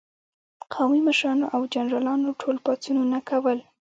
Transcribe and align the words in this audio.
قومي 0.73 1.01
مشرانو 1.07 1.45
او 1.55 1.61
جنرالانو 1.73 2.37
ټول 2.41 2.55
پاڅونونه 2.65 3.17
کول. 3.29 3.59